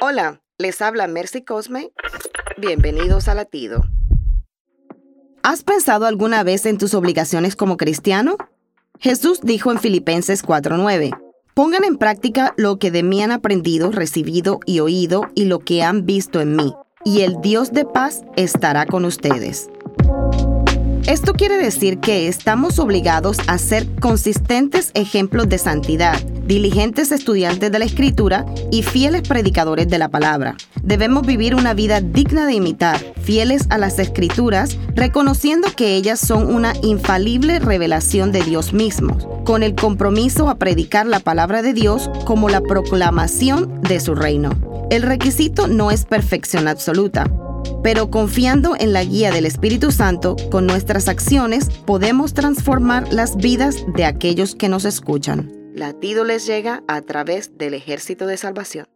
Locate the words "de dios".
38.30-38.74, 41.62-42.10